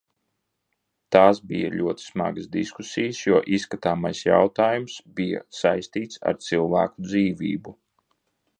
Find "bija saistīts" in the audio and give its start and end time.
5.21-6.23